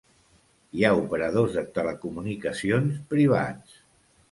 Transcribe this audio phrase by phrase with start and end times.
[0.79, 3.79] Hi ha operadors de telecomunicacions privats.